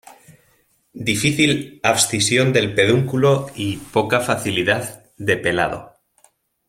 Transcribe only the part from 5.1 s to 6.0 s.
de pelado.